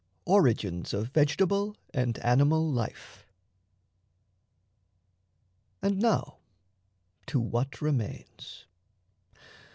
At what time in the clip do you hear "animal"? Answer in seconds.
2.25-2.71